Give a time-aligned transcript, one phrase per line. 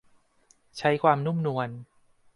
[0.77, 1.69] ใช้ความนุ่มนวล